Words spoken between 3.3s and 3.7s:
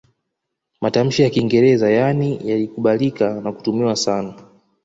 na